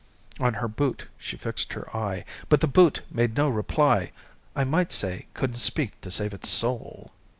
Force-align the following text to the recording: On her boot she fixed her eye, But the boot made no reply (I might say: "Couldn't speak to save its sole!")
On 0.39 0.55
her 0.55 0.67
boot 0.67 1.05
she 1.19 1.37
fixed 1.37 1.73
her 1.73 1.95
eye, 1.95 2.25
But 2.49 2.61
the 2.61 2.67
boot 2.67 3.03
made 3.11 3.35
no 3.37 3.47
reply 3.49 4.11
(I 4.55 4.63
might 4.63 4.91
say: 4.91 5.27
"Couldn't 5.35 5.57
speak 5.57 6.01
to 6.01 6.09
save 6.09 6.33
its 6.33 6.49
sole!") 6.49 7.11